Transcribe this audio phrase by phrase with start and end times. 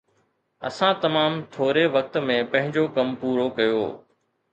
[0.69, 3.83] اسان تمام ٿوري وقت ۾ پنهنجو ڪم پورو ڪيو